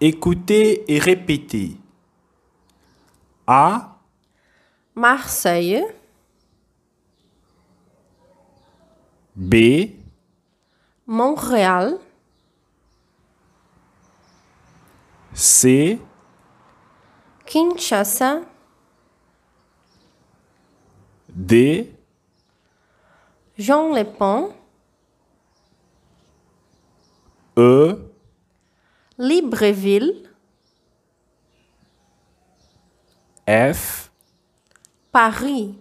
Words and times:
Écoutez 0.00 0.84
et 0.92 0.98
répétez. 0.98 1.76
A, 3.46 3.98
Marseille, 4.94 5.84
B, 9.34 9.54
Montréal, 11.06 11.98
C, 15.32 15.98
Kinshasa, 17.46 18.40
D, 21.28 21.92
Jean-les-Pont, 23.56 24.52
E, 27.58 27.96
Libreville, 29.18 30.22
F, 33.44 34.12
Paris, 35.10 35.74